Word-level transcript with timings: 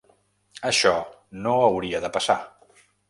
Això 0.69 0.93
no 1.43 1.53
hauria 1.67 2.01
de 2.07 2.11
passar. 2.17 2.39